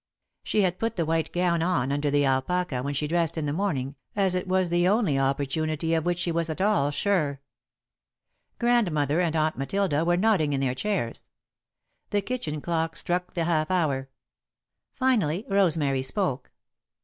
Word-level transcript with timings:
She 0.41 0.63
had 0.63 0.79
put 0.79 0.95
the 0.95 1.05
white 1.05 1.31
gown 1.31 1.61
on 1.61 1.91
under 1.91 2.09
the 2.09 2.25
alpaca 2.25 2.81
when 2.81 2.95
she 2.95 3.07
dressed 3.07 3.37
in 3.37 3.45
the 3.45 3.53
morning, 3.53 3.93
as 4.15 4.33
it 4.33 4.47
was 4.47 4.71
the 4.71 4.87
only 4.87 5.19
opportunity 5.19 5.93
of 5.93 6.05
which 6.07 6.17
she 6.17 6.31
was 6.31 6.49
at 6.49 6.59
all 6.59 6.89
sure. 6.89 7.39
[Sidenote: 7.39 7.39
Hung 7.39 7.67
in 7.67 8.05
the 8.07 8.31
Balance] 8.31 8.59
Grandmother 9.07 9.21
and 9.21 9.35
Aunt 9.35 9.57
Matilda 9.59 10.03
were 10.03 10.17
nodding 10.17 10.53
in 10.53 10.59
their 10.59 10.73
chairs. 10.73 11.29
The 12.09 12.21
kitchen 12.23 12.61
clock 12.61 12.95
struck 12.95 13.35
the 13.35 13.43
half 13.43 13.69
hour. 13.69 14.09
Finally, 14.91 15.45
Rosemary 15.47 16.01
spoke. 16.01 16.49